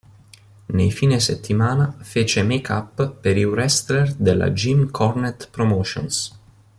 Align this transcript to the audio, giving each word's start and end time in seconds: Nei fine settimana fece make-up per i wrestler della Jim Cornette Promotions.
Nei 0.65 0.89
fine 0.91 1.19
settimana 1.19 1.95
fece 2.01 2.41
make-up 2.41 3.07
per 3.21 3.37
i 3.37 3.45
wrestler 3.45 4.11
della 4.15 4.49
Jim 4.49 4.89
Cornette 4.89 5.47
Promotions. 5.51 6.39